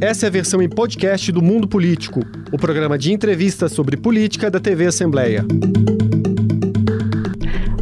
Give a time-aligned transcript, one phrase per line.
[0.00, 2.20] Essa é a versão em podcast do Mundo Político,
[2.52, 5.44] o programa de entrevistas sobre política da TV Assembleia.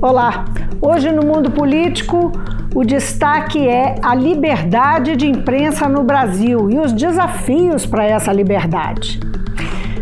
[0.00, 0.46] Olá,
[0.80, 2.32] hoje no Mundo Político
[2.74, 9.20] o destaque é a liberdade de imprensa no Brasil e os desafios para essa liberdade.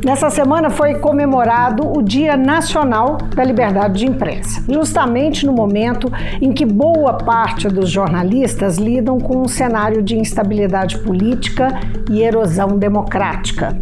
[0.04, 6.12] Nessa semana foi comemorado o Dia Nacional da Liberdade de Imprensa, justamente no momento
[6.42, 11.80] em que boa parte dos jornalistas lidam com um cenário de instabilidade política
[12.10, 13.78] e erosão democrática.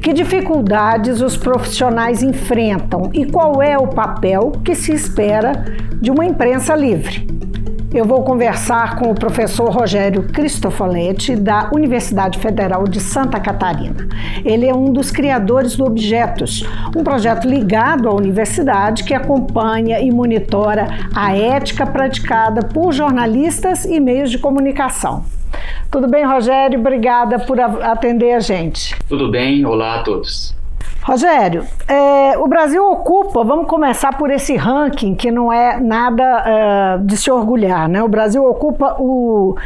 [0.00, 5.62] Que dificuldades os profissionais enfrentam e qual é o papel que se espera
[6.00, 7.35] de uma imprensa livre?
[7.96, 14.06] Eu vou conversar com o professor Rogério Cristofoletti, da Universidade Federal de Santa Catarina.
[14.44, 16.62] Ele é um dos criadores do Objetos,
[16.94, 23.98] um projeto ligado à universidade que acompanha e monitora a ética praticada por jornalistas e
[23.98, 25.24] meios de comunicação.
[25.90, 26.78] Tudo bem, Rogério?
[26.78, 28.94] Obrigada por atender a gente.
[29.08, 30.54] Tudo bem, olá a todos.
[31.06, 36.98] Rogério, é, o Brasil ocupa, vamos começar por esse ranking que não é nada é,
[36.98, 38.02] de se orgulhar, né?
[38.02, 39.56] O Brasil ocupa o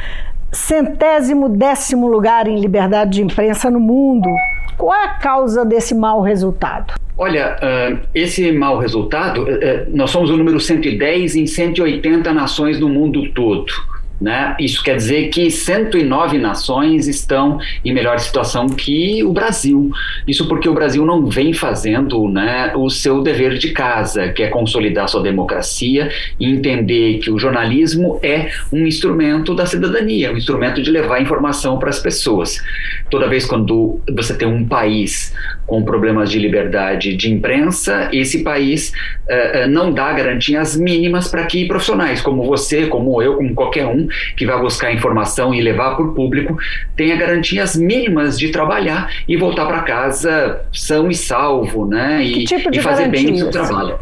[0.52, 4.28] centésimo décimo lugar em liberdade de imprensa no mundo.
[4.76, 6.92] Qual é a causa desse mau resultado?
[7.16, 9.46] Olha, uh, esse mau resultado, uh,
[9.94, 13.72] nós somos o número 110 em 180 nações no mundo todo.
[14.20, 14.54] Né?
[14.60, 19.90] Isso quer dizer que 109 nações estão em melhor situação que o Brasil.
[20.28, 24.48] Isso porque o Brasil não vem fazendo né, o seu dever de casa, que é
[24.48, 30.82] consolidar sua democracia e entender que o jornalismo é um instrumento da cidadania, um instrumento
[30.82, 32.62] de levar informação para as pessoas.
[33.10, 35.34] Toda vez quando você tem um país
[35.66, 38.92] com problemas de liberdade de imprensa, esse país
[39.28, 44.08] uh, não dá garantias mínimas para que profissionais como você, como eu, como qualquer um,
[44.36, 46.56] que vai buscar informação e levar para o público
[46.96, 52.22] tenha garantias mínimas de trabalhar e voltar para casa são e salvo, né?
[52.22, 53.98] E, tipo e fazer bem o seu trabalho.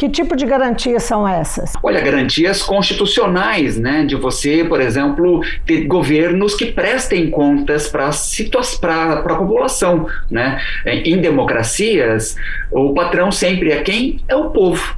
[0.00, 1.74] Que tipo de garantias são essas?
[1.82, 4.02] Olha, garantias constitucionais, né?
[4.02, 10.58] De você, por exemplo, ter governos que prestem contas para a população, né?
[10.86, 12.34] Em democracias,
[12.70, 14.20] o patrão sempre é quem?
[14.26, 14.96] É o povo.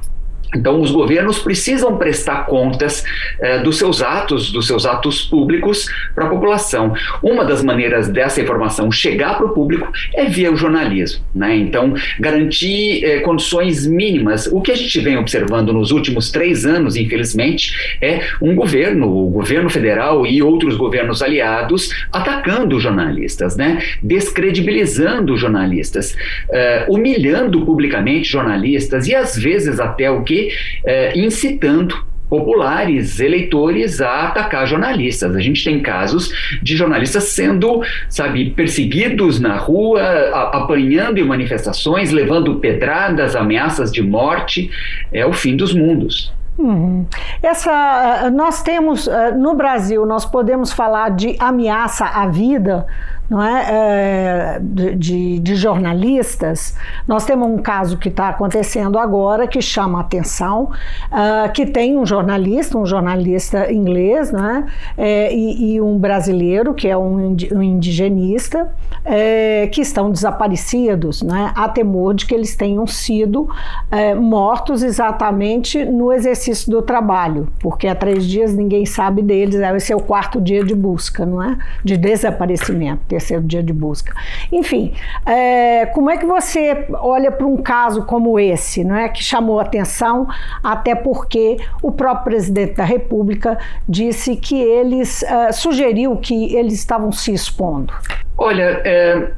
[0.55, 3.03] Então, os governos precisam prestar contas
[3.39, 6.93] eh, dos seus atos, dos seus atos públicos para a população.
[7.21, 11.23] Uma das maneiras dessa informação chegar para o público é via o jornalismo.
[11.33, 11.55] Né?
[11.57, 14.47] Então, garantir eh, condições mínimas.
[14.47, 19.29] O que a gente vem observando nos últimos três anos, infelizmente, é um governo, o
[19.29, 23.81] governo federal e outros governos aliados, atacando jornalistas, né?
[24.01, 26.15] descredibilizando jornalistas,
[26.51, 30.42] eh, humilhando publicamente jornalistas e, às vezes, até o que
[30.85, 31.95] é, incitando
[32.29, 35.35] populares, eleitores a atacar jornalistas.
[35.35, 36.31] A gente tem casos
[36.63, 44.01] de jornalistas sendo, sabe, perseguidos na rua, a, apanhando em manifestações, levando pedradas, ameaças de
[44.01, 44.71] morte.
[45.11, 46.33] É o fim dos mundos.
[46.57, 47.05] Uhum.
[47.41, 52.85] Essa, nós temos no Brasil, nós podemos falar de ameaça à vida
[53.33, 56.75] não é, é de, de, jornalistas,
[57.07, 60.69] nós temos um caso que está acontecendo agora que chama a atenção,
[61.11, 66.87] uh, que tem um jornalista, um jornalista inglês, né, é, e, e, um brasileiro que
[66.87, 68.71] é um, um indigenista,
[69.03, 73.49] é, que estão desaparecidos, né, há temor de que eles tenham sido
[73.89, 79.91] é, mortos exatamente no exercício do trabalho, porque há três dias ninguém sabe deles, esse
[79.91, 84.13] é o quarto dia de busca, não é, de desaparecimento terceiro dia de busca.
[84.51, 84.93] Enfim,
[85.25, 89.59] é, como é que você olha para um caso como esse, não é, que chamou
[89.59, 90.27] atenção,
[90.61, 93.57] até porque o próprio presidente da República
[93.87, 97.93] disse que eles é, sugeriu que eles estavam se expondo.
[98.37, 99.31] Olha, é,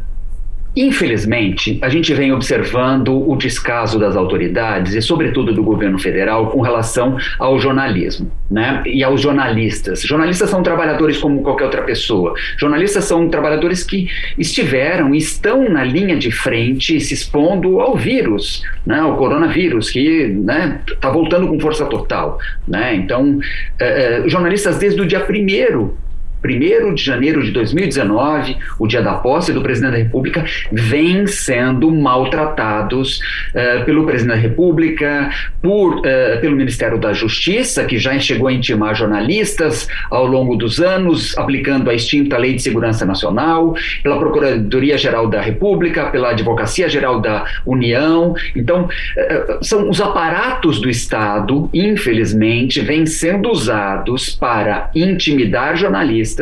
[0.76, 6.60] Infelizmente, a gente vem observando o descaso das autoridades e, sobretudo, do governo federal com
[6.60, 8.84] relação ao jornalismo né?
[8.86, 10.02] e aos jornalistas.
[10.02, 12.34] Jornalistas são trabalhadores como qualquer outra pessoa.
[12.58, 19.00] Jornalistas são trabalhadores que estiveram estão na linha de frente se expondo ao vírus, né?
[19.00, 22.38] ao coronavírus, que está né, tá voltando com força total.
[22.68, 22.96] Né?
[22.96, 23.40] Então,
[23.80, 25.98] eh, eh, jornalistas desde o dia primeiro
[26.46, 31.90] 1 de janeiro de 2019, o dia da posse do presidente da República, vêm sendo
[31.92, 33.20] maltratados
[33.54, 35.30] uh, pelo presidente da República,
[35.62, 36.04] por, uh,
[36.42, 41.90] pelo Ministério da Justiça, que já chegou a intimar jornalistas ao longo dos anos, aplicando
[41.90, 48.36] a extinta Lei de Segurança Nacional, pela Procuradoria-Geral da República, pela Advocacia-Geral da União.
[48.56, 56.35] Então, uh, são os aparatos do Estado, infelizmente, vêm sendo usados para intimidar jornalistas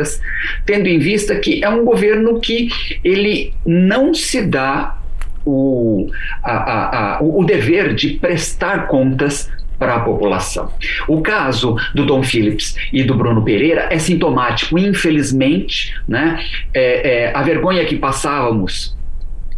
[0.64, 2.68] tendo em vista que é um governo que
[3.02, 4.98] ele não se dá
[5.44, 6.10] o,
[6.42, 10.72] a, a, a, o dever de prestar contas para a população.
[11.08, 16.42] O caso do Dom Phillips e do Bruno Pereira é sintomático, infelizmente, né?
[16.72, 18.93] É, é, a vergonha que passávamos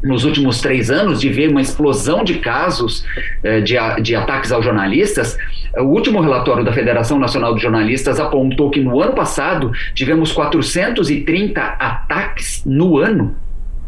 [0.02, 3.04] nos últimos três anos de ver uma explosão de casos
[3.42, 5.38] é, de, de ataques aos jornalistas.
[5.76, 11.60] O último relatório da Federação Nacional de Jornalistas apontou que no ano passado tivemos 430
[11.60, 13.34] ataques no ano.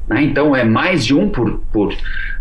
[0.09, 0.23] Né?
[0.23, 1.95] Então é mais de um por, por,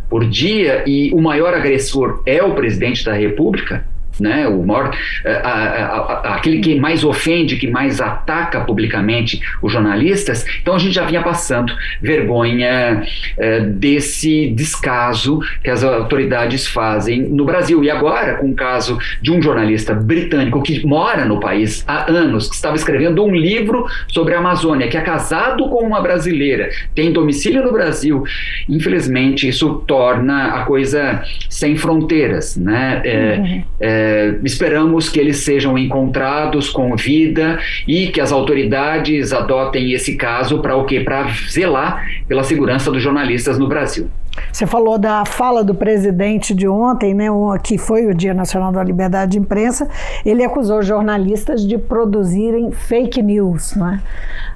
[0.10, 3.86] por dia e o maior agressor é o presidente da República
[4.20, 4.48] né?
[4.48, 5.98] O maior, a, a,
[6.32, 10.46] a, aquele que mais ofende, que mais ataca publicamente os jornalistas.
[10.62, 13.04] Então a gente já vinha passando vergonha
[13.38, 17.84] é, desse descaso que as autoridades fazem no Brasil.
[17.84, 22.50] E agora, com o caso de um jornalista britânico que mora no país há anos,
[22.50, 27.12] que estava escrevendo um livro sobre a Amazônia, que é casado com uma brasileira, tem
[27.12, 28.24] domicílio no Brasil.
[28.68, 33.02] Infelizmente, isso torna a coisa sem fronteiras, né?
[33.04, 33.64] É, uhum.
[33.80, 40.16] é, é, esperamos que eles sejam encontrados com vida e que as autoridades adotem esse
[40.16, 41.02] caso para o quê?
[41.02, 44.08] Para zelar pela segurança dos jornalistas no Brasil.
[44.52, 47.26] Você falou da fala do presidente de ontem, né,
[47.64, 49.90] que foi o Dia Nacional da Liberdade de Imprensa.
[50.26, 53.76] Ele acusou jornalistas de produzirem fake news.
[53.76, 54.00] Né?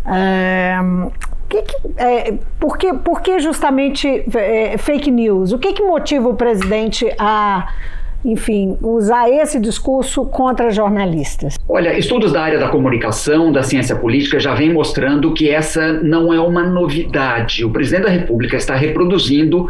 [0.06, 0.78] É,
[1.50, 5.52] que que, é, por, que, por que justamente é, fake news?
[5.52, 7.68] O que, que motiva o presidente a
[8.24, 11.58] enfim, usar esse discurso contra jornalistas?
[11.68, 16.34] Olha, estudos da área da comunicação, da ciência política, já vem mostrando que essa não
[16.34, 17.66] é uma novidade.
[17.66, 19.68] O presidente da República está reproduzindo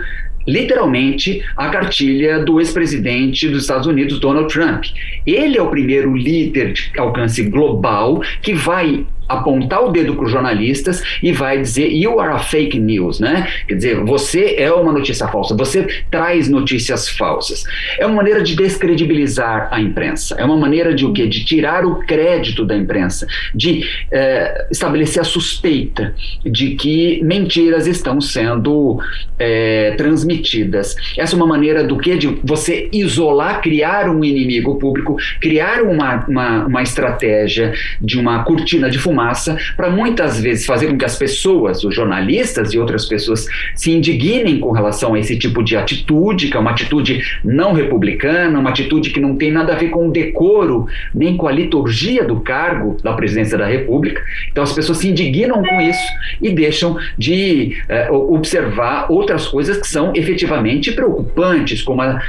[0.48, 4.86] literalmente a cartilha do ex-presidente dos Estados Unidos, Donald Trump.
[5.26, 10.32] Ele é o primeiro líder de alcance global que vai apontar o dedo para os
[10.32, 13.48] jornalistas e vai dizer you are a fake news, né?
[13.68, 17.64] Quer dizer, você é uma notícia falsa, você traz notícias falsas.
[17.98, 21.28] É uma maneira de descredibilizar a imprensa, é uma maneira de o quê?
[21.28, 26.14] De tirar o crédito da imprensa, de é, estabelecer a suspeita
[26.46, 29.00] de que mentiras estão sendo
[29.40, 30.96] é, transmitidas.
[31.18, 32.18] Essa é uma maneira do que?
[32.18, 38.90] De você isolar, criar um inimigo público, criar uma, uma, uma estratégia de uma cortina
[38.90, 43.06] de fumaça massa para muitas vezes fazer com que as pessoas, os jornalistas e outras
[43.06, 43.46] pessoas
[43.76, 48.60] se indignem com relação a esse tipo de atitude, que é uma atitude não republicana,
[48.60, 52.24] uma atitude que não tem nada a ver com o decoro, nem com a liturgia
[52.24, 54.22] do cargo da presidência da República.
[54.52, 56.08] Então as pessoas se indignam com isso
[56.42, 57.78] e deixam de
[58.10, 62.20] uh, observar outras coisas que são efetivamente preocupantes, como, a,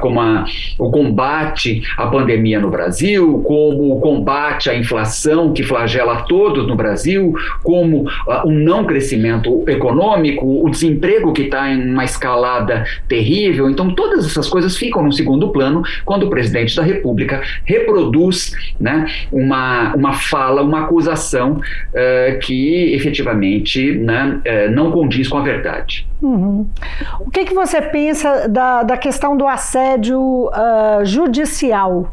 [0.00, 0.44] como a,
[0.78, 6.74] o combate à pandemia no Brasil, como o combate à inflação que flagela todos no
[6.74, 13.68] Brasil, como uh, o não crescimento econômico, o desemprego que está em uma escalada terrível.
[13.68, 19.04] Então, todas essas coisas ficam no segundo plano quando o presidente da República reproduz né,
[19.30, 26.08] uma, uma fala, uma acusação uh, que efetivamente né, uh, não condiz com a verdade.
[26.22, 26.66] Uhum.
[27.20, 30.50] O que, que você pensa da, da questão do assédio
[31.04, 32.10] judicial?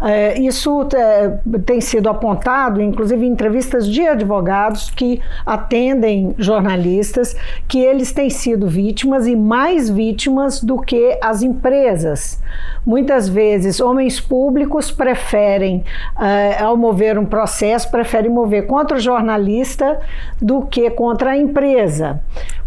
[0.00, 7.78] É, isso é, tem sido apontado, inclusive em entrevistas de advogados que atendem jornalistas, que
[7.78, 12.42] eles têm sido vítimas e mais vítimas do que as empresas.
[12.84, 15.84] Muitas vezes, homens públicos preferem,
[16.20, 19.98] é, ao mover um processo, preferem mover contra o jornalista
[20.40, 22.20] do que contra a empresa.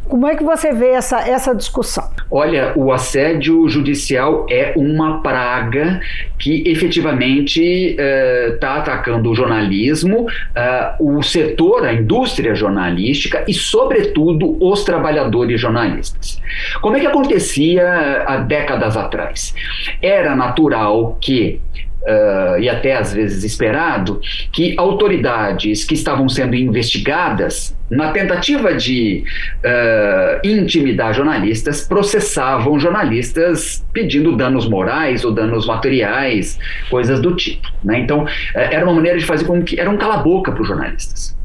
[0.07, 2.09] Como é que você vê essa, essa discussão?
[2.29, 6.01] Olha, o assédio judicial é uma praga
[6.37, 7.95] que efetivamente
[8.53, 15.59] está uh, atacando o jornalismo, uh, o setor, a indústria jornalística e, sobretudo, os trabalhadores
[15.59, 16.41] jornalistas.
[16.81, 19.53] Como é que acontecia há décadas atrás?
[20.01, 21.61] Era natural que
[22.07, 24.19] uh, e até às vezes esperado,
[24.51, 29.23] que autoridades que estavam sendo investigadas, na tentativa de
[29.63, 36.59] uh, intimidar jornalistas, processavam jornalistas pedindo danos morais ou danos materiais,
[36.89, 37.67] coisas do tipo.
[37.83, 37.99] Né?
[37.99, 39.79] Então, uh, era uma maneira de fazer com que.
[39.79, 41.36] Era um cala-boca para os jornalistas.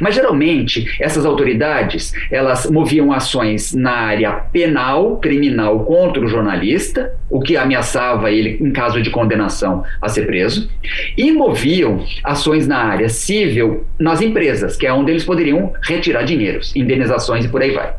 [0.00, 7.40] Mas geralmente essas autoridades elas moviam ações na área penal, criminal contra o jornalista, o
[7.40, 10.68] que ameaçava ele em caso de condenação a ser preso,
[11.16, 16.74] e moviam ações na área civil nas empresas, que é onde eles poderiam retirar dinheiros,
[16.74, 17.94] indenizações e por aí vai.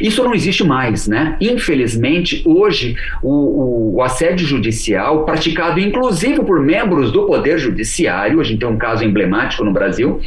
[0.00, 1.36] Isso não existe mais, né?
[1.40, 8.68] Infelizmente, hoje, o, o, assédio judicial, praticado inclusive por membros do Poder Judiciário, gente tem
[8.68, 10.20] um caso emblemático no Brasil,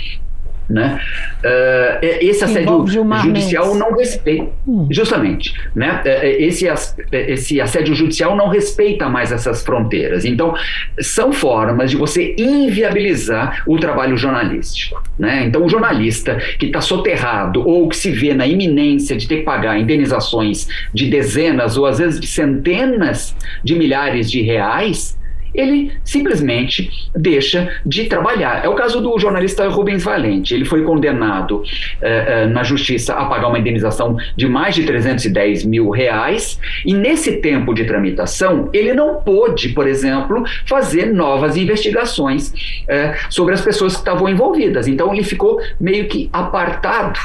[0.71, 0.99] Né?
[1.43, 4.87] Uh, esse assédio judicial não respeita, hum.
[4.89, 6.01] justamente, né?
[6.23, 6.65] esse,
[7.11, 10.25] esse assédio judicial não respeita mais essas fronteiras.
[10.25, 10.53] Então,
[10.99, 15.01] são formas de você inviabilizar o trabalho jornalístico.
[15.17, 15.45] Né?
[15.45, 19.43] Então, o jornalista que está soterrado ou que se vê na iminência de ter que
[19.43, 25.17] pagar indenizações de dezenas ou às vezes de centenas de milhares de reais,
[25.53, 28.63] ele simplesmente deixa de trabalhar.
[28.63, 30.53] É o caso do jornalista Rubens Valente.
[30.53, 31.63] Ele foi condenado
[32.01, 36.93] eh, eh, na justiça a pagar uma indenização de mais de 310 mil reais, e
[36.93, 42.53] nesse tempo de tramitação, ele não pôde, por exemplo, fazer novas investigações
[42.87, 44.87] eh, sobre as pessoas que estavam envolvidas.
[44.87, 47.19] Então, ele ficou meio que apartado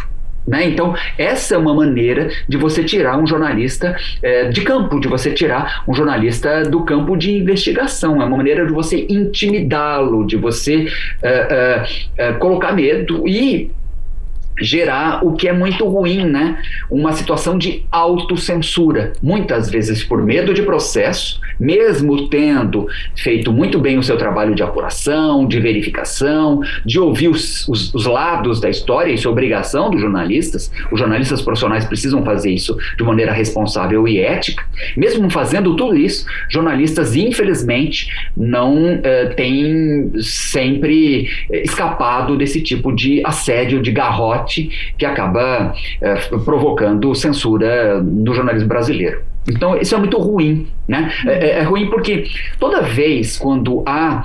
[0.47, 0.69] né?
[0.69, 5.33] Então, essa é uma maneira de você tirar um jornalista é, de campo, de você
[5.33, 8.23] tirar um jornalista do campo de investigação.
[8.23, 10.87] É uma maneira de você intimidá-lo, de você
[11.23, 11.85] é,
[12.17, 13.71] é, colocar medo e
[14.61, 16.59] gerar o que é muito ruim, né?
[16.91, 23.99] Uma situação de autocensura, muitas vezes por medo de processo, mesmo tendo feito muito bem
[23.99, 29.13] o seu trabalho de apuração, de verificação, de ouvir os, os, os lados da história,
[29.13, 34.19] isso é obrigação dos jornalistas, os jornalistas profissionais precisam fazer isso de maneira responsável e
[34.19, 34.65] ética.
[34.97, 43.81] Mesmo fazendo tudo isso, jornalistas, infelizmente, não eh, têm sempre escapado desse tipo de assédio,
[43.81, 49.23] de garrote que acaba é, provocando censura no jornalismo brasileiro.
[49.49, 51.13] Então, isso é muito ruim, né?
[51.27, 52.25] É, é, é, ruim porque
[52.59, 54.25] toda vez quando há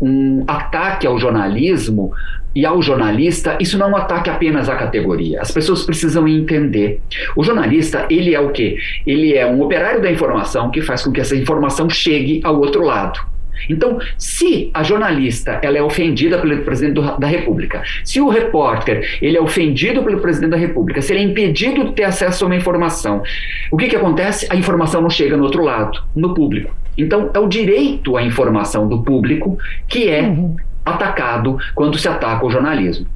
[0.00, 2.12] um ataque ao jornalismo
[2.54, 5.40] e ao jornalista, isso não é um ataque apenas à categoria.
[5.40, 7.00] As pessoas precisam entender.
[7.36, 8.78] O jornalista, ele é o quê?
[9.06, 12.82] Ele é um operário da informação que faz com que essa informação chegue ao outro
[12.82, 13.20] lado.
[13.68, 19.18] Então, se a jornalista ela é ofendida pelo presidente do, da República, se o repórter
[19.20, 22.46] ele é ofendido pelo presidente da República, se ele é impedido de ter acesso a
[22.46, 23.22] uma informação,
[23.70, 24.46] o que, que acontece?
[24.50, 26.74] A informação não chega no outro lado, no público.
[26.96, 30.56] Então, é o direito à informação do público que é uhum.
[30.84, 33.06] atacado quando se ataca o jornalismo.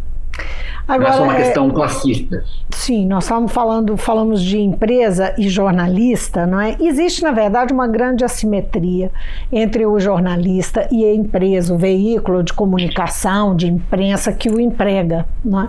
[0.90, 2.44] Agora, não é só uma é, questão classista.
[2.70, 6.76] Sim, nós estamos falando, falamos de empresa e jornalista, não é?
[6.80, 9.10] Existe, na verdade, uma grande assimetria
[9.52, 15.26] entre o jornalista e a empresa, o veículo de comunicação, de imprensa que o emprega,
[15.44, 15.68] não é?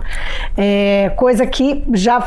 [0.56, 2.26] é coisa que já,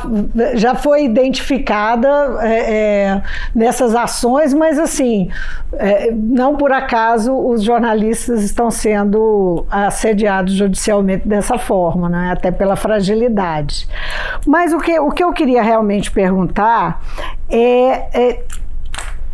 [0.56, 2.08] já foi identificada
[2.42, 3.22] é, é
[3.54, 5.30] nessas ações, mas assim,
[5.74, 12.32] é, não por acaso os jornalistas estão sendo assediados judicialmente dessa forma, não é?
[12.32, 13.88] Até pela fragilidade.
[14.46, 17.02] Mas o que, o que eu queria realmente perguntar
[17.50, 18.44] é, é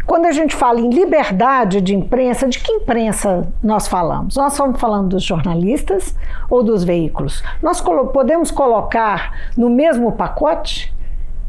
[0.06, 4.36] quando a gente fala em liberdade de imprensa, de que imprensa nós falamos?
[4.38, 6.16] Nós estamos falando dos jornalistas
[6.50, 7.44] ou dos veículos?
[7.62, 10.94] Nós colo podemos colocar no mesmo pacote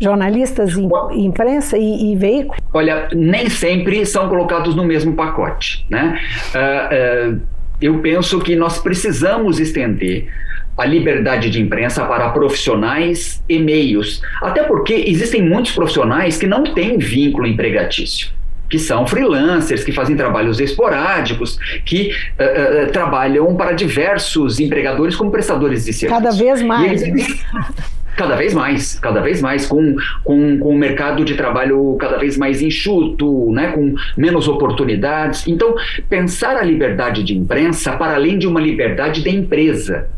[0.00, 2.60] jornalistas e imprensa e, e veículos?
[2.72, 5.86] Olha, nem sempre são colocados no mesmo pacote.
[5.88, 6.18] Né?
[6.52, 7.40] Uh, uh,
[7.80, 10.28] eu penso que nós precisamos estender
[10.76, 14.22] a liberdade de imprensa para profissionais e meios.
[14.40, 18.30] Até porque existem muitos profissionais que não têm vínculo empregatício
[18.68, 22.10] que são freelancers, que fazem trabalhos esporádicos, que
[22.40, 26.22] uh, uh, trabalham para diversos empregadores como prestadores de serviço.
[26.22, 27.02] Cada vez mais.
[27.02, 27.44] Eles,
[28.16, 32.38] cada vez mais, cada vez mais, com, com, com o mercado de trabalho cada vez
[32.38, 35.46] mais enxuto, né, com menos oportunidades.
[35.46, 35.74] Então,
[36.08, 40.08] pensar a liberdade de imprensa para além de uma liberdade da empresa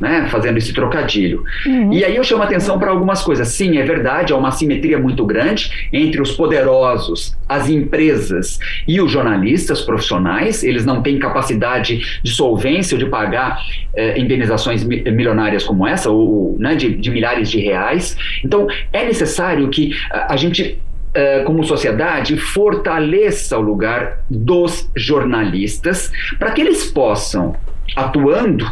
[0.00, 1.44] né, fazendo esse trocadilho.
[1.66, 1.92] Uhum.
[1.92, 3.48] E aí eu chamo atenção para algumas coisas.
[3.48, 9.10] Sim, é verdade, há uma simetria muito grande entre os poderosos, as empresas e os
[9.10, 10.62] jornalistas profissionais.
[10.62, 13.58] Eles não têm capacidade de solvência ou de pagar
[13.94, 18.16] eh, indenizações milionárias como essa, ou, né, de, de milhares de reais.
[18.44, 20.78] Então, é necessário que a, a gente
[21.16, 26.10] Uh, como sociedade, fortaleça o lugar dos jornalistas
[26.40, 27.54] para que eles possam,
[27.94, 28.66] atuando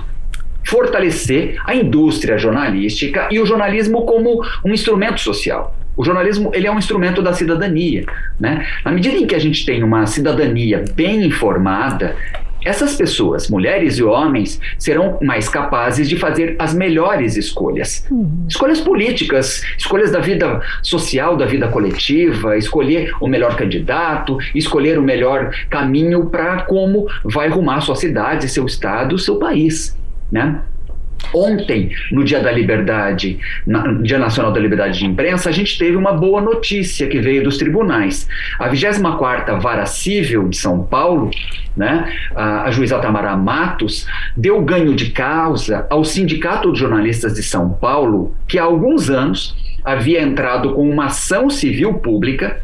[0.64, 5.76] fortalecer a indústria jornalística e o jornalismo como um instrumento social.
[5.97, 8.07] O jornalismo ele é um instrumento da cidadania.
[8.40, 8.66] Né?
[8.85, 12.16] Na medida em que a gente tem uma cidadania bem informada,
[12.64, 18.07] essas pessoas, mulheres e homens, serão mais capazes de fazer as melhores escolhas.
[18.11, 18.47] Uhum.
[18.49, 25.02] Escolhas políticas, escolhas da vida social, da vida coletiva, escolher o melhor candidato, escolher o
[25.02, 30.00] melhor caminho para como vai rumar sua cidade, seu estado, seu país
[30.32, 30.62] né?
[31.32, 35.96] Ontem, no Dia da Liberdade, na, Dia Nacional da Liberdade de Imprensa, a gente teve
[35.96, 38.28] uma boa notícia que veio dos tribunais.
[38.58, 41.30] A 24ª Vara Civil de São Paulo,
[41.76, 47.42] né, a, a juíza Tamara Matos, deu ganho de causa ao Sindicato de Jornalistas de
[47.42, 52.60] São Paulo, que há alguns anos havia entrado com uma ação civil pública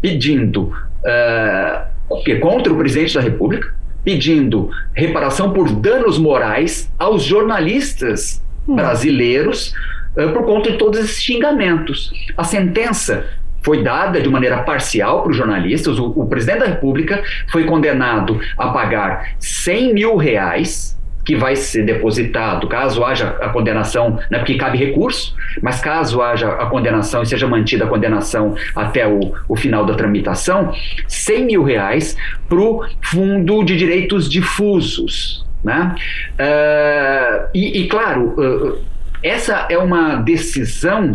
[0.00, 0.72] pedindo
[1.02, 3.74] uh, contra o presidente da República,
[4.06, 8.76] pedindo reparação por danos morais aos jornalistas hum.
[8.76, 9.74] brasileiros
[10.16, 12.12] uh, por conta de todos esses xingamentos.
[12.36, 13.26] A sentença
[13.64, 15.98] foi dada de maneira parcial para os jornalistas.
[15.98, 17.20] O, o, presidente da República
[17.50, 20.96] foi condenado a pagar 100 mil reais
[21.26, 26.50] que vai ser depositado, caso haja a condenação, né, porque cabe recurso, mas caso haja
[26.50, 30.72] a condenação e seja mantida a condenação até o, o final da tramitação,
[31.08, 32.16] 100 mil reais
[32.48, 35.44] para o Fundo de Direitos Difusos.
[35.64, 35.96] Né?
[36.38, 38.78] Uh, e, e, claro, uh,
[39.20, 41.10] essa é uma decisão,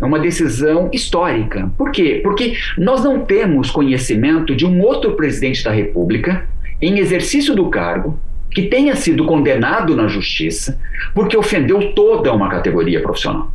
[0.00, 1.70] é uma decisão histórica.
[1.78, 2.18] Por quê?
[2.20, 6.48] Porque nós não temos conhecimento de um outro presidente da República
[6.80, 8.18] em exercício do cargo
[8.54, 10.78] que tenha sido condenado na justiça
[11.14, 13.50] porque ofendeu toda uma categoria profissional.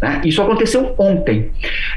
[0.00, 0.22] Né?
[0.24, 1.50] Isso aconteceu ontem.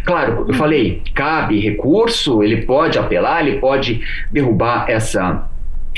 [0.05, 5.47] Claro, eu falei, cabe recurso, ele pode apelar, ele pode derrubar essa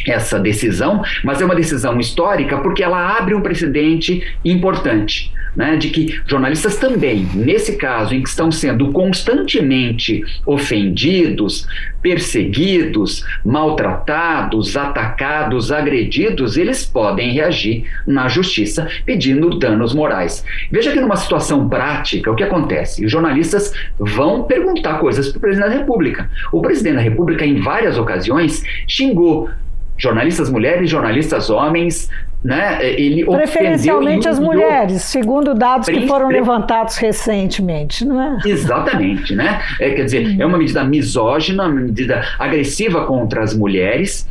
[0.08, 5.90] essa decisão, mas é uma decisão histórica porque ela abre um precedente importante né, de
[5.90, 11.68] que jornalistas também, nesse caso em que estão sendo constantemente ofendidos,
[12.02, 20.44] perseguidos, maltratados, atacados, agredidos, eles podem reagir na justiça pedindo danos morais.
[20.72, 23.06] Veja que numa situação prática, o que acontece?
[23.06, 26.30] Os jornalistas vão perguntar coisas para o presidente da República.
[26.52, 29.50] O presidente da República, em várias ocasiões, xingou
[29.98, 32.10] jornalistas mulheres, jornalistas homens,
[32.44, 32.80] né?
[32.82, 38.38] Ele Preferencialmente as mulheres, segundo dados que foram levantados recentemente, não é?
[38.46, 39.62] Exatamente, né?
[39.80, 44.28] É, quer dizer, é uma medida misógina, uma medida agressiva contra as mulheres,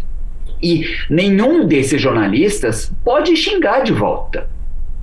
[0.63, 4.49] e nenhum desses jornalistas pode xingar de volta.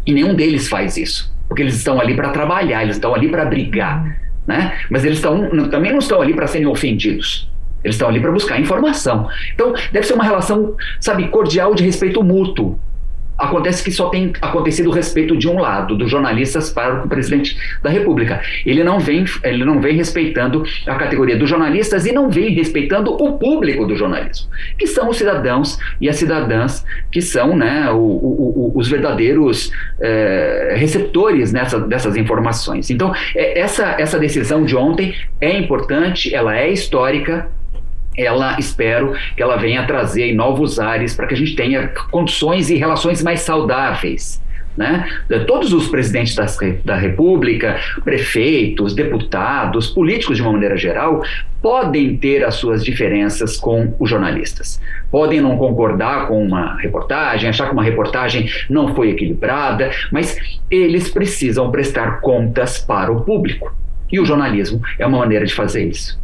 [0.05, 3.45] E nenhum deles faz isso, porque eles estão ali para trabalhar, eles estão ali para
[3.45, 4.77] brigar, né?
[4.89, 7.49] Mas eles estão, também não estão ali para serem ofendidos.
[7.83, 9.29] Eles estão ali para buscar informação.
[9.53, 12.79] Então, deve ser uma relação, sabe, cordial de respeito mútuo.
[13.37, 17.57] Acontece que só tem acontecido o respeito de um lado, dos jornalistas para o presidente
[17.83, 18.41] da República.
[18.65, 23.11] Ele não vem, ele não vem respeitando a categoria dos jornalistas e não vem respeitando
[23.13, 27.97] o público do jornalismo, que são os cidadãos e as cidadãs que são né, o,
[27.97, 32.89] o, o, os verdadeiros é, receptores nessa, dessas informações.
[32.89, 37.49] Então, é, essa, essa decisão de ontem é importante, ela é histórica,
[38.17, 42.75] ela espero que ela venha trazer novos ares para que a gente tenha condições e
[42.75, 44.43] relações mais saudáveis.
[44.77, 45.07] Né?
[45.47, 51.23] Todos os presidentes das, da República, prefeitos, deputados, políticos de uma maneira geral,
[51.61, 54.81] podem ter as suas diferenças com os jornalistas.
[55.09, 60.37] Podem não concordar com uma reportagem, achar que uma reportagem não foi equilibrada, mas
[60.69, 63.73] eles precisam prestar contas para o público.
[64.11, 66.19] E o jornalismo é uma maneira de fazer isso.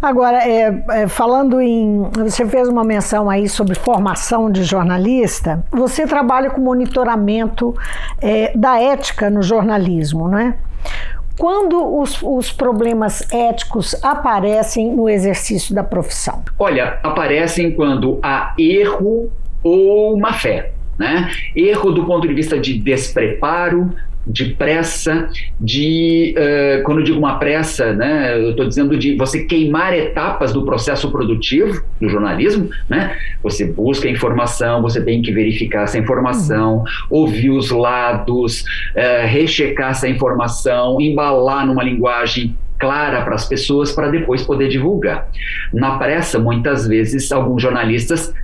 [0.00, 2.02] Agora, é, é, falando em.
[2.16, 5.64] Você fez uma menção aí sobre formação de jornalista.
[5.70, 7.74] Você trabalha com monitoramento
[8.20, 10.56] é, da ética no jornalismo, não é?
[11.38, 16.42] Quando os, os, problemas éticos aparecem no exercício da profissão?
[16.58, 19.30] Olha, aparecem quando há erro
[19.62, 20.72] ou má fé.
[20.98, 21.30] Né?
[21.56, 23.90] Erro do ponto de vista de despreparo,
[24.26, 25.28] de pressa,
[25.60, 30.52] de uh, quando eu digo uma pressa, né, eu estou dizendo de você queimar etapas
[30.52, 33.16] do processo produtivo do jornalismo, né?
[33.42, 36.84] Você busca informação, você tem que verificar essa informação, uhum.
[37.10, 44.08] ouvir os lados, uh, rechecar essa informação, embalar numa linguagem clara para as pessoas para
[44.08, 45.28] depois poder divulgar.
[45.72, 48.34] Na pressa, muitas vezes, alguns jornalistas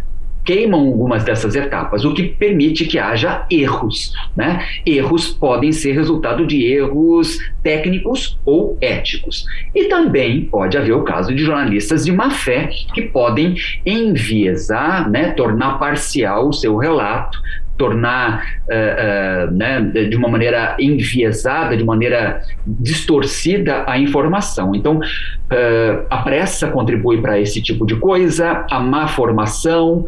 [0.49, 4.15] queimam algumas dessas etapas, o que permite que haja erros.
[4.35, 4.67] Né?
[4.87, 9.45] Erros podem ser resultado de erros técnicos ou éticos.
[9.75, 15.33] E também pode haver o caso de jornalistas de má fé que podem enviesar, né,
[15.33, 17.39] tornar parcial o seu relato,
[17.79, 24.75] tornar uh, uh, né, de uma maneira enviesada, de maneira distorcida a informação.
[24.75, 30.05] Então, uh, a pressa contribui para esse tipo de coisa, a má formação,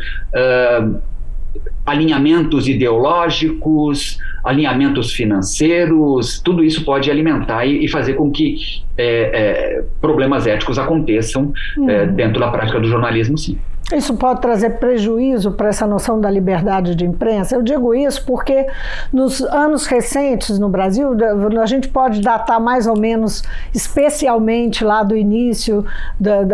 [1.86, 8.56] alinhamentos ideológicos, alinhamentos financeiros, tudo isso pode alimentar e, e fazer com que
[8.96, 11.52] é, é, problemas éticos aconteçam
[11.88, 13.58] é, dentro da prática do jornalismo, sim.
[13.96, 17.56] Isso pode trazer prejuízo para essa noção da liberdade de imprensa?
[17.56, 18.66] Eu digo isso porque
[19.12, 21.10] nos anos recentes no Brasil,
[21.60, 23.42] a gente pode datar mais ou menos,
[23.74, 25.84] especialmente lá do início,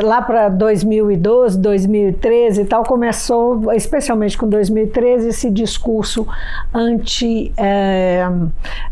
[0.03, 6.27] lá para 2012, 2013 e tal, começou, especialmente com 2013, esse discurso
[6.73, 7.76] anti, é,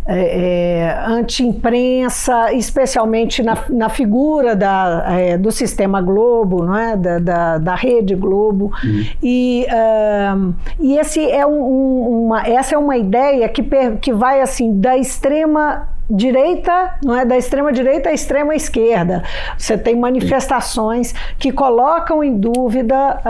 [0.06, 6.96] é, anti-imprensa, especialmente na, na figura da, é, do sistema Globo, não é?
[6.96, 8.72] da, da, da rede Globo.
[8.82, 9.04] Uhum.
[9.22, 13.62] E, uh, e esse é um, uma, essa é uma ideia que,
[14.00, 19.22] que vai assim da extrema direita, não é da extrema direita à extrema esquerda.
[19.56, 23.20] Você tem manifestações que colocam em dúvida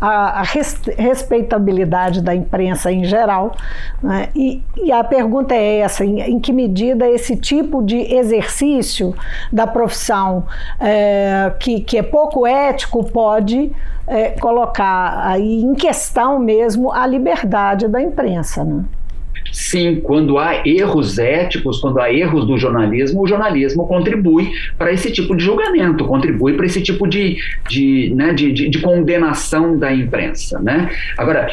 [0.00, 3.56] a, a res, respeitabilidade da imprensa em geral.
[4.02, 4.28] Né?
[4.34, 9.14] E, e, a pergunta é essa: em, em, que medida esse tipo de exercício
[9.52, 10.46] da profissão
[10.78, 13.72] é, que, que é pouco ético pode
[14.06, 18.84] é, colocar aí em questão mesmo a liberdade da imprensa, né?
[19.52, 25.10] Sim, quando há erros éticos, quando há erros do jornalismo, o jornalismo contribui para esse
[25.10, 29.92] tipo de julgamento, contribui para esse tipo de, de, né, de, de, de, condenação da
[29.92, 30.58] imprensa.
[30.60, 30.90] Né?
[31.16, 31.48] Agora,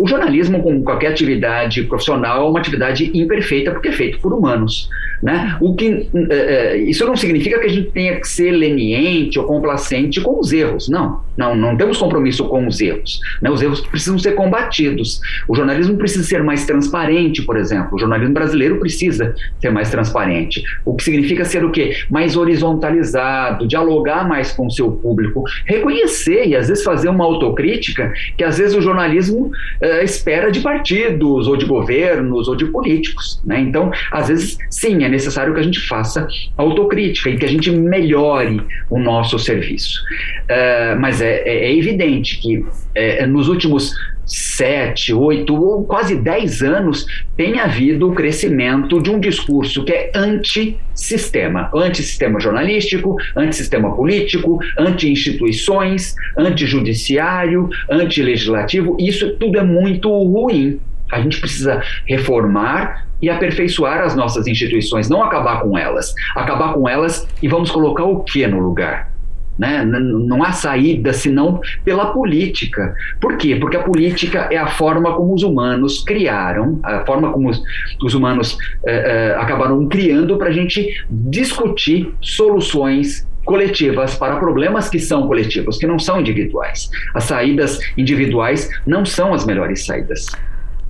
[0.00, 4.88] o jornalismo, como qualquer atividade profissional, é uma atividade imperfeita porque é feito por humanos.
[5.22, 5.56] Né?
[5.60, 10.20] O que, é, isso não significa que a gente tenha que ser leniente ou complacente
[10.20, 10.88] com os erros.
[10.88, 13.20] Não, não, não temos compromisso com os erros.
[13.40, 13.48] Né?
[13.48, 15.20] Os erros precisam ser combatidos.
[15.46, 17.94] O jornalismo precisa ser mais transparente por exemplo.
[17.94, 20.62] O jornalismo brasileiro precisa ser mais transparente.
[20.84, 21.96] O que significa ser o quê?
[22.10, 28.12] Mais horizontalizado, dialogar mais com o seu público, reconhecer e às vezes fazer uma autocrítica
[28.36, 33.40] que às vezes o jornalismo uh, espera de partidos, ou de governos, ou de políticos.
[33.44, 33.60] Né?
[33.60, 36.26] Então, às vezes, sim, é necessário que a gente faça
[36.56, 40.00] autocrítica e que a gente melhore o nosso serviço.
[40.44, 43.94] Uh, mas é, é, é evidente que é, nos últimos
[44.32, 50.10] sete, oito ou quase dez anos tem havido o crescimento de um discurso que é
[50.14, 58.96] anti-sistema, anti-sistema jornalístico, anti-sistema político, anti-instituições, anti-judiciário, anti-legislativo.
[58.98, 60.80] Isso tudo é muito ruim.
[61.12, 66.14] A gente precisa reformar e aperfeiçoar as nossas instituições, não acabar com elas.
[66.34, 69.11] Acabar com elas e vamos colocar o que no lugar?
[69.58, 69.84] Né?
[69.84, 72.94] Não há saída senão pela política.
[73.20, 73.56] Por quê?
[73.56, 77.62] Porque a política é a forma como os humanos criaram, a forma como os,
[78.02, 84.98] os humanos eh, eh, acabaram criando para a gente discutir soluções coletivas para problemas que
[84.98, 86.90] são coletivos, que não são individuais.
[87.14, 90.26] As saídas individuais não são as melhores saídas.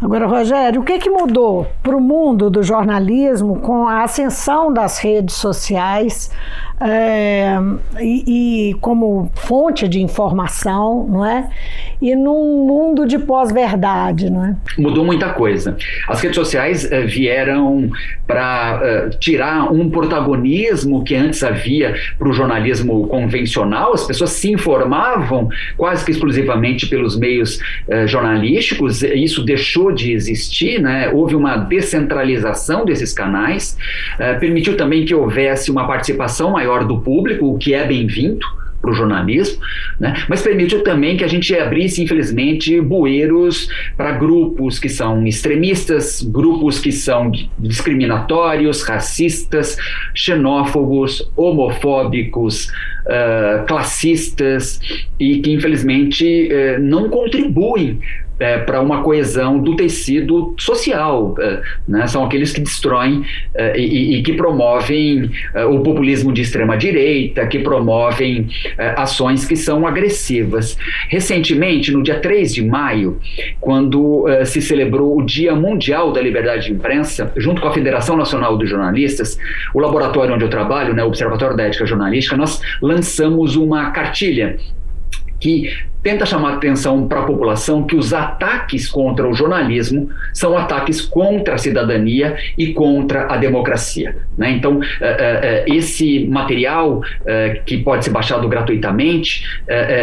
[0.03, 4.99] Agora, Rogério, o que, que mudou para o mundo do jornalismo com a ascensão das
[4.99, 6.29] redes sociais
[6.85, 7.57] é,
[8.01, 11.49] e, e, como fonte de informação, não é?
[12.01, 14.57] E num mundo de pós-verdade, não é?
[14.77, 15.77] Mudou muita coisa.
[16.09, 17.89] As redes sociais é, vieram
[18.27, 23.95] para é, tirar um protagonismo que antes havia para o jornalismo convencional.
[23.95, 29.03] As pessoas se informavam quase que exclusivamente pelos meios é, jornalísticos.
[29.03, 31.11] Isso deixou de existir, né?
[31.13, 33.77] Houve uma descentralização desses canais.
[34.41, 38.47] permitiu também que houvesse uma participação maior maior do público, o que é bem-vindo
[38.81, 39.63] para o jornalismo,
[40.01, 40.13] né?
[40.29, 46.81] mas permitiu também que a gente abrisse, infelizmente, bueiros para grupos que são extremistas, grupos
[46.81, 49.77] que são discriminatórios, racistas,
[50.13, 52.67] xenófobos, homofóbicos,
[53.07, 54.81] uh, classistas
[55.19, 58.01] e que, infelizmente, uh, não contribuem
[58.39, 61.35] é, para uma coesão do tecido social.
[61.39, 62.07] É, né?
[62.07, 67.59] São aqueles que destroem é, e, e, que promovem é, o populismo de extrema-direita, que
[67.59, 70.77] promovem é, ações que são agressivas.
[71.09, 73.19] Recentemente, no dia 3 de maio,
[73.61, 78.17] quando é, se celebrou o Dia Mundial da Liberdade de Imprensa, junto com a Federação
[78.17, 79.39] Nacional dos Jornalistas,
[79.75, 84.57] o laboratório onde eu trabalho, né, o Observatório da Ética Jornalística, nós lançamos uma cartilha
[85.43, 85.69] que
[86.05, 91.55] tenta chamar atenção para a população que os ataques contra o jornalismo são ataques contra
[91.55, 94.17] a cidadania e contra a democracia.
[94.39, 94.53] Né?
[94.53, 94.83] Então, uh, uh,
[95.67, 97.03] esse material
[97.67, 99.45] que pode ser baixado gratuitamente,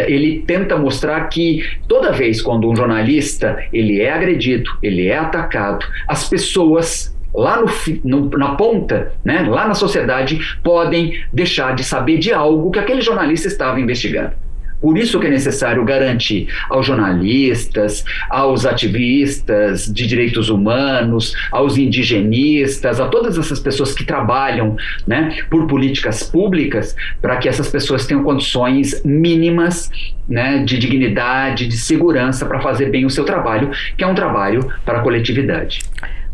[0.06, 5.86] ele tenta mostrar que toda vez quando um jornalista ele é agredido, ele é atacado,
[6.08, 7.68] as pessoas lá no,
[8.04, 13.00] no, na ponta, né, lá na sociedade, podem deixar de saber de algo que aquele
[13.00, 14.32] jornalista estava investigando.
[14.80, 23.00] Por isso que é necessário garantir aos jornalistas, aos ativistas de direitos humanos, aos indigenistas,
[23.00, 28.22] a todas essas pessoas que trabalham né, por políticas públicas, para que essas pessoas tenham
[28.22, 29.90] condições mínimas
[30.28, 34.72] né, de dignidade, de segurança para fazer bem o seu trabalho, que é um trabalho
[34.84, 35.80] para a coletividade.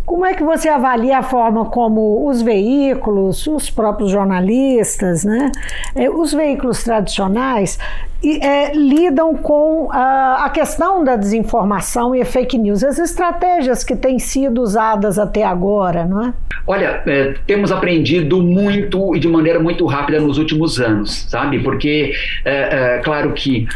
[0.07, 5.51] Como é que você avalia a forma como os veículos, os próprios jornalistas, né,
[5.97, 7.77] é, os veículos tradicionais
[8.25, 14.19] é, lidam com a, a, questão da desinformação e fake news, as estratégias que têm
[14.21, 16.35] sido usadas até agora, não é?
[16.67, 21.59] Olha, é, temos aprendido muito e de maneira muito rápida nos últimos anos, sabe?
[21.61, 22.13] Porque,
[22.45, 23.67] é, é claro que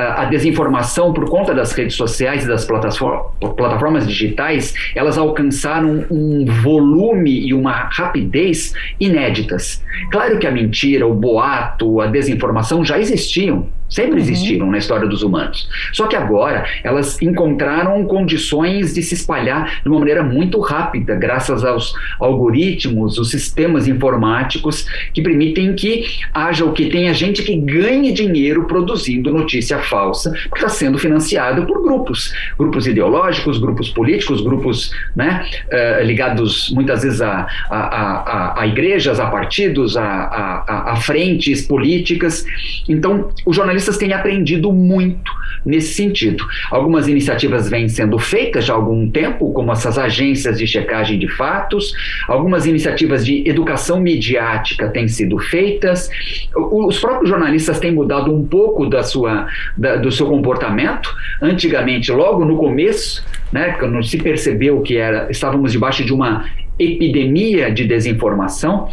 [0.00, 7.46] a desinformação por conta das redes sociais e das plataformas digitais, elas alcançaram um volume
[7.46, 9.82] e uma rapidez inéditas.
[10.10, 14.18] Claro que a mentira, o boato, a desinformação já existiam, sempre uhum.
[14.18, 14.72] existiram uhum.
[14.72, 15.68] na história dos humanos.
[15.92, 21.64] Só que agora elas encontraram condições de se espalhar de uma maneira muito rápida, graças
[21.64, 28.12] aos algoritmos, os sistemas informáticos que permitem que haja o que tenha gente que ganhe
[28.12, 34.92] dinheiro produzindo notícia falsa, porque está sendo financiado por grupos, grupos ideológicos, grupos políticos, grupos
[35.16, 40.96] né, uh, ligados muitas vezes a, a, a, a igrejas, a partidos, a, a, a
[40.96, 42.44] frentes políticas.
[42.88, 45.32] Então, o jornalismo jornalistas têm aprendido muito
[45.64, 46.44] nesse sentido.
[46.70, 51.28] Algumas iniciativas vêm sendo feitas já há algum tempo, como essas agências de checagem de
[51.28, 51.92] fatos,
[52.28, 56.10] algumas iniciativas de educação midiática têm sido feitas.
[56.54, 61.14] Os próprios jornalistas têm mudado um pouco da sua, da, do seu comportamento.
[61.42, 66.44] Antigamente, logo no começo, né, quando se percebeu que era, estávamos debaixo de uma
[66.78, 68.88] epidemia de desinformação,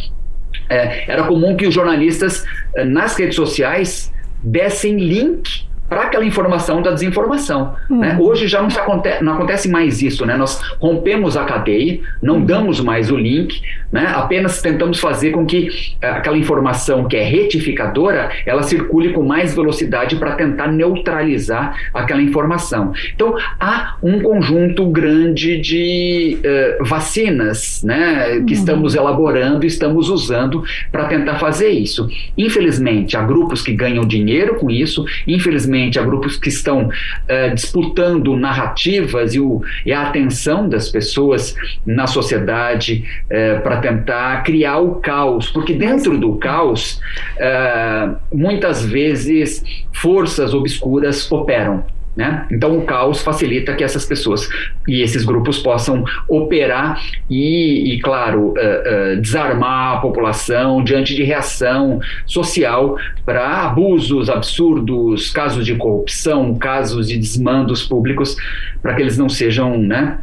[0.70, 2.44] é, era comum que os jornalistas
[2.76, 4.12] eh, nas redes sociais
[4.48, 7.76] dessem link para aquela informação da desinformação.
[7.90, 8.00] Uhum.
[8.00, 8.18] Né?
[8.20, 10.36] Hoje já não, acontece, não acontece mais isso, né?
[10.36, 14.12] nós rompemos a cadeia, não damos mais o link, né?
[14.16, 15.70] apenas tentamos fazer com que
[16.04, 22.22] uh, aquela informação que é retificadora, ela circule com mais velocidade para tentar neutralizar aquela
[22.22, 22.92] informação.
[23.14, 28.44] Então, há um conjunto grande de uh, vacinas né?
[28.46, 28.60] que uhum.
[28.60, 32.10] estamos elaborando estamos usando para tentar fazer isso.
[32.38, 38.36] Infelizmente, há grupos que ganham dinheiro com isso, infelizmente, a grupos que estão uh, disputando
[38.36, 44.96] narrativas e, o, e, a atenção das pessoas na sociedade uh, para tentar criar o
[44.96, 47.00] caos, porque dentro do caos,
[47.38, 49.64] uh, muitas vezes
[49.94, 51.97] forças obscuras operam.
[52.18, 52.48] Né?
[52.52, 54.50] Então, o caos facilita que essas pessoas
[54.88, 57.00] e esses grupos possam operar
[57.30, 65.30] e, e claro, uh, uh, desarmar a população diante de reação social para abusos absurdos,
[65.30, 68.36] casos de corrupção, casos de desmandos públicos,
[68.82, 70.18] para que eles não sejam né,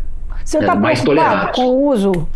[0.44, 1.54] Você está mais tolerados.
[1.54, 2.28] com o uso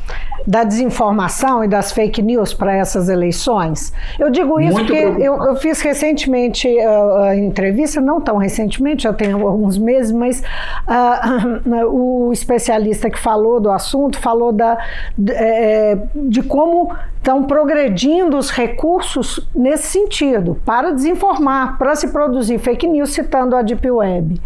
[0.49, 3.93] da desinformação e das fake news para essas eleições?
[4.19, 9.03] Eu digo isso Muito porque eu, eu, fiz recentemente uh, a entrevista, não tão recentemente,
[9.03, 10.43] já tem alguns meses, mas
[10.89, 14.79] uh, o especialista que falou do assunto falou da,
[15.19, 22.59] de, é, de como estão progredindo os recursos nesse sentido, para desinformar, para se produzir
[22.59, 24.41] fake news, citando a Deep Web.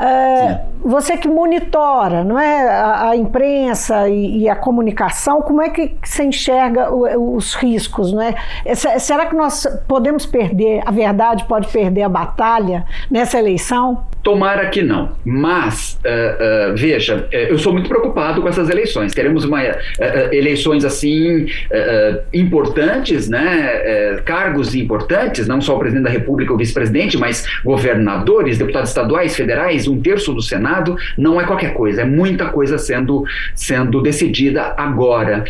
[0.00, 5.70] É, você que monitora não é, a, a imprensa e, e, a comunicação, como é
[5.70, 8.12] que você enxerga os riscos?
[8.12, 8.34] Não é?
[8.74, 14.04] Será que nós podemos perder, a verdade pode perder a batalha nessa eleição?
[14.26, 15.12] Tomara que não.
[15.24, 19.14] Mas, uh, uh, veja, uh, eu sou muito preocupado com essas eleições.
[19.14, 19.62] Teremos uma,
[20.32, 21.46] eleições assim
[22.32, 24.20] importantes, né?
[24.24, 29.86] cargos importantes, não só o presidente da República ou vice-presidente, mas governadores, deputados estaduais, federais,
[29.86, 30.96] um terço do Senado.
[31.16, 35.44] Não é qualquer coisa, é muita coisa sendo, sendo decidida agora.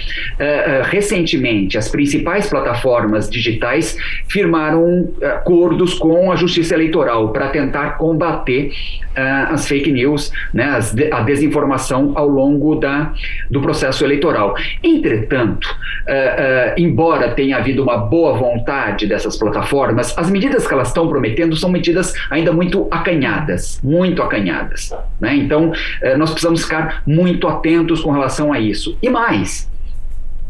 [0.91, 3.97] recentemente, as principais plataformas digitais
[4.29, 10.92] firmaram acordos com a Justiça Eleitoral para tentar combater uh, as fake news, né, as
[10.92, 13.12] de, a desinformação ao longo da,
[13.50, 14.55] do processo eleitoral.
[14.83, 20.88] Entretanto, uh, uh, embora tenha havido uma boa vontade dessas plataformas, as medidas que elas
[20.88, 24.94] estão prometendo são medidas ainda muito acanhadas, muito acanhadas.
[25.20, 25.37] Né?
[25.37, 25.72] Então,
[26.16, 28.96] nós precisamos ficar muito atentos com relação a isso.
[29.02, 29.68] E mais,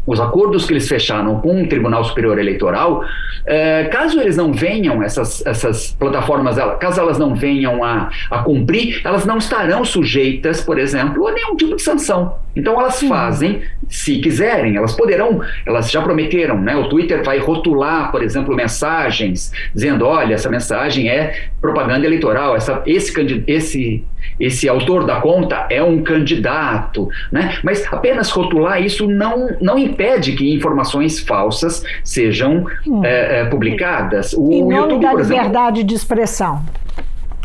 [0.07, 3.03] os acordos que eles fecharam com o Tribunal Superior Eleitoral,
[3.45, 9.01] é, caso eles não venham, essas, essas plataformas, caso elas não venham a, a cumprir,
[9.03, 14.19] elas não estarão sujeitas, por exemplo, a nenhum tipo de sanção Então elas fazem, se
[14.19, 16.75] quiserem, elas poderão, elas já prometeram, né?
[16.77, 22.81] O Twitter vai rotular, por exemplo, mensagens dizendo, olha, essa mensagem é propaganda eleitoral, essa,
[22.85, 24.03] esse, esse,
[24.39, 27.57] esse autor da conta é um candidato, né?
[27.63, 33.03] Mas apenas rotular isso não, não impede que informações falsas sejam hum.
[33.03, 34.33] é, é, publicadas.
[34.33, 36.63] O em nome YouTube, da liberdade exemplo, de expressão.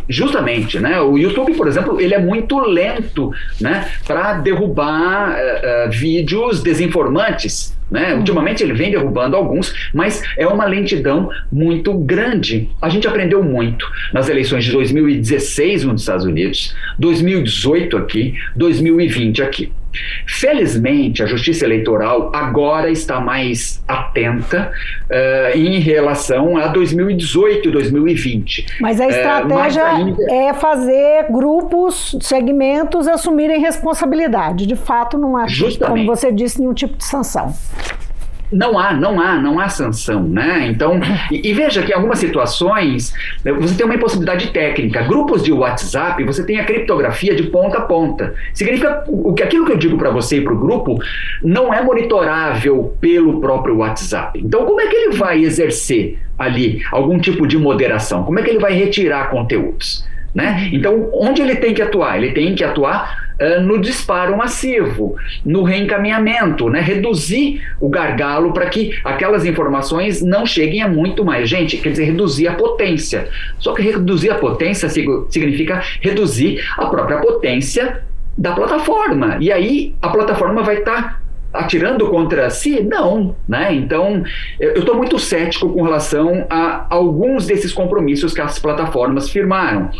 [0.09, 1.01] Justamente, né?
[1.01, 7.77] O YouTube, por exemplo, ele é muito lento, né, para derrubar uh, uh, vídeos desinformantes.
[7.93, 8.15] Né?
[8.15, 12.71] Ultimamente ele vem derrubando alguns, mas é uma lentidão muito grande.
[12.81, 19.71] A gente aprendeu muito nas eleições de 2016 nos Estados Unidos, 2018 aqui, 2020 aqui.
[20.27, 24.73] Felizmente, a Justiça Eleitoral agora está mais atenta
[25.11, 28.67] uh, em relação a 2018 e 2020.
[28.81, 30.33] Mas a estratégia uh, ainda...
[30.33, 34.67] é fazer grupos, segmentos assumirem responsabilidade.
[34.67, 35.47] De fato, não há,
[35.87, 37.55] como você disse, nenhum tipo de sanção
[38.53, 40.67] não há, não há, não há sanção, né?
[40.69, 43.13] Então, e, e, veja que em algumas situações
[43.45, 45.03] né, você tem uma impossibilidade técnica.
[45.03, 48.35] Grupos de WhatsApp, você tem a criptografia de ponta a ponta.
[48.53, 50.99] Significa o que aquilo que eu digo para você e para o grupo
[51.43, 54.39] não é monitorável pelo próprio WhatsApp.
[54.39, 58.25] Então, como é que ele vai exercer ali algum tipo de moderação?
[58.25, 60.07] Como é que ele vai retirar conteúdos?
[60.35, 60.71] Né?
[60.73, 62.17] Então, onde ele tem que atuar?
[62.17, 66.81] Ele tem que atuar no disparo massivo, no reencaminhamento, né?
[66.81, 72.05] reduzir o gargalo para que aquelas informações não cheguem a muito mais gente, quer dizer,
[72.05, 73.29] reduzir a potência.
[73.59, 78.03] Só que reduzir a potência significa reduzir a própria potência
[78.37, 79.37] da plataforma.
[79.41, 81.22] E aí a plataforma vai estar tá
[81.53, 82.83] atirando contra si?
[82.83, 83.75] Não, né?
[83.75, 84.23] Então,
[84.59, 89.91] eu estou muito cético com relação a alguns desses compromissos que as plataformas firmaram.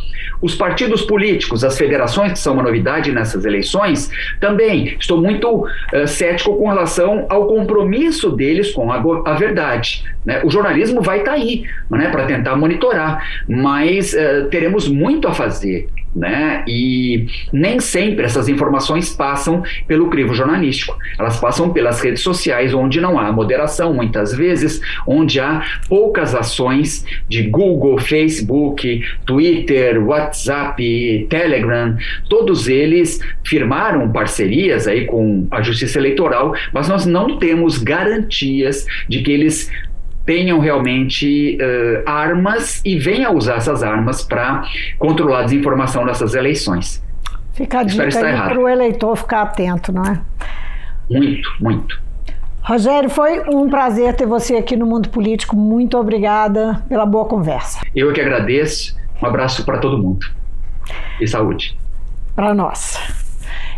[0.41, 4.11] Os partidos políticos, as federações, que são uma novidade nessas eleições,
[4.41, 10.05] também estou muito uh, cético com relação ao compromisso deles com a, a verdade.
[10.25, 10.41] Né?
[10.45, 15.33] O jornalismo vai estar tá aí né, para tentar monitorar, mas uh, teremos muito a
[15.33, 16.65] fazer né?
[16.69, 20.97] E nem sempre essas informações passam pelo crivo jornalístico.
[21.19, 27.05] Elas passam pelas redes sociais, onde não há moderação, muitas vezes, onde há poucas ações
[27.29, 31.97] de Google, Facebook, Twitter, WhatsApp, Telegram.
[32.29, 39.23] Todos eles firmaram parcerias aí com a Justiça Eleitoral, mas nós não temos garantias de
[39.23, 39.71] que eles
[40.25, 44.65] tenham realmente uh, armas e venham usar essas armas para
[44.99, 47.03] controlar a desinformação nessas eleições.
[47.53, 50.21] Fica a dica para o eleitor ficar atento, não é?
[51.11, 52.01] Muito, muito.
[52.63, 55.57] Rogério, foi um prazer ter você aqui no Mundo Político.
[55.57, 57.81] Muito obrigada pela boa conversa.
[57.95, 58.97] Eu que agradeço.
[59.21, 60.27] Um abraço para todo mundo.
[61.21, 61.77] E saúde.
[62.35, 63.22] Para nós.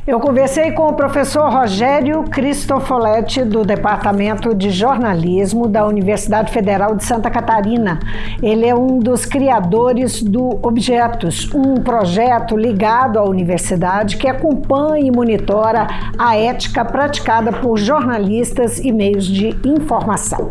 [0.06, 7.02] Eu conversei com o professor Rogério Cristofoletti, do Departamento de Jornalismo da Universidade Federal de
[7.02, 7.98] Santa Catarina.
[8.42, 15.10] Ele é um dos criadores do Objetos, um projeto ligado à universidade que acompanha e
[15.10, 15.86] monitora
[16.18, 20.50] a ética praticada por jornalistas e meios de informação.